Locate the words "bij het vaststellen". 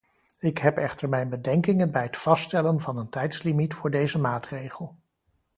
1.91-2.79